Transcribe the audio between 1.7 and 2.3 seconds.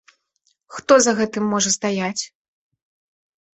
стаяць?